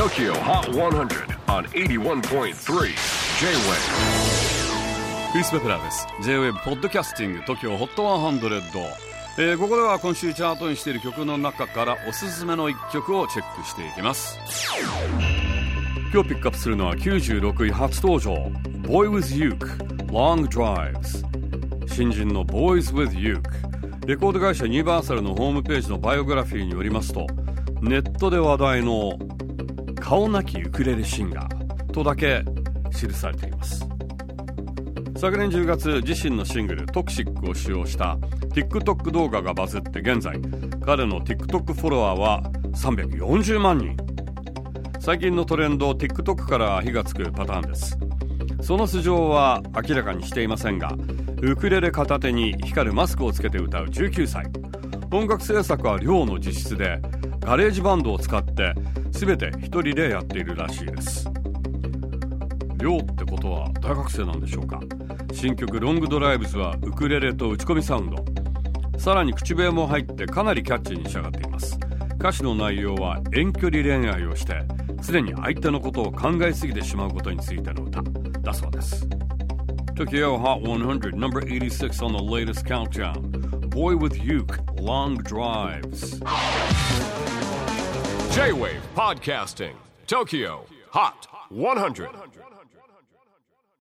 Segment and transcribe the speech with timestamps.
[0.00, 2.52] TOKYO HOT 100 on 81.3 J-WAVE.
[5.32, 6.06] クリス・ベプラーです。
[6.22, 8.82] J-WAVE ポッドキャスティング TOKYO HOT 100、
[9.36, 14.38] えー、ここでは今週チャートにしている曲の中からおすすめの一曲をチェックしていきます。
[16.14, 18.32] 今日ピックアップするのは96位初登場。
[18.88, 19.76] Boy with Uke
[20.06, 21.26] Long Drives
[21.86, 27.26] 新人の Boys with Uke レコード会社ユニバーサルのホームページのバイオグラフィーによりますと
[27.82, 29.18] ネットで話題の
[30.10, 32.42] 顔なきウクレレシンガーとだけ
[32.90, 33.86] 記されています。
[35.16, 38.18] 昨年10月自身のシングル「トクシック」を使用した
[38.52, 40.40] TikTok 動画がバズって現在
[40.84, 42.42] 彼の TikTok フォロワーは
[42.72, 43.96] 340万人。
[44.98, 47.96] 最近のトレンド TikTok から火がつくパターンです。
[48.62, 50.92] その素性は明らかにしていませんが
[51.40, 54.50] ウクレレ片手に光るマスクをつけて歌う19歳。
[55.12, 57.00] 音楽制作は寮の自室で
[57.40, 58.74] GarageBand を使って
[59.10, 61.28] 全て一人でやっているらしいです。
[62.78, 64.80] 寮ってことは大学生なんでしょうか？
[65.32, 68.24] 新曲「Long Drives」はウクレレと打ち込みサウンド。
[68.98, 71.78] さらに口笛も入ってかなりキャッチーに仕上がっています。
[72.18, 74.62] 歌詞の内容は遠距離恋愛をして
[75.02, 78.02] 常に相手のことを考えすぎてしまうことについての歌。
[78.42, 79.06] だそうです。
[79.94, 83.39] Tokyo Hot 100 number 86 on the latest countdown.
[83.70, 86.18] Boy with Uke Long Drives.
[88.34, 89.76] J-WAVE PODCASTING
[90.08, 92.08] TOKYO HOT 100